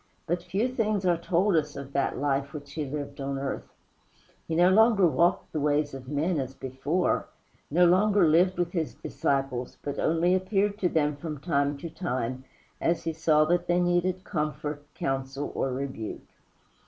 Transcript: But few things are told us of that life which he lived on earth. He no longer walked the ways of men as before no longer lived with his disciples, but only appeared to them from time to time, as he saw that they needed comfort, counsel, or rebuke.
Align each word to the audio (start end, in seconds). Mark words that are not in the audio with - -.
But 0.25 0.41
few 0.41 0.67
things 0.67 1.05
are 1.05 1.15
told 1.15 1.55
us 1.55 1.75
of 1.75 1.93
that 1.93 2.17
life 2.17 2.53
which 2.53 2.71
he 2.73 2.85
lived 2.85 3.21
on 3.21 3.37
earth. 3.37 3.67
He 4.47 4.55
no 4.55 4.71
longer 4.71 5.05
walked 5.05 5.51
the 5.53 5.59
ways 5.59 5.93
of 5.93 6.07
men 6.09 6.39
as 6.39 6.55
before 6.55 7.27
no 7.69 7.85
longer 7.85 8.27
lived 8.27 8.57
with 8.57 8.71
his 8.71 8.95
disciples, 8.95 9.77
but 9.83 9.99
only 9.99 10.33
appeared 10.33 10.79
to 10.79 10.89
them 10.89 11.17
from 11.17 11.39
time 11.39 11.77
to 11.77 11.89
time, 11.91 12.45
as 12.81 13.03
he 13.03 13.13
saw 13.13 13.45
that 13.45 13.67
they 13.67 13.79
needed 13.79 14.23
comfort, 14.23 14.81
counsel, 14.95 15.51
or 15.53 15.71
rebuke. 15.71 16.21